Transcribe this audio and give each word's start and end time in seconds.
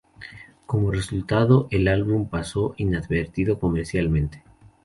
Como 0.65 0.89
resultado, 0.89 1.67
el 1.69 1.87
álbum 1.87 2.27
pasó 2.27 2.73
inadvertido 2.77 3.59
comercialmente. 3.59 4.43